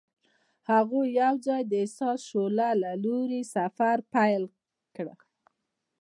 [0.71, 4.43] هغوی یوځای د حساس شعله له لارې سفر پیل
[4.95, 5.07] کړ.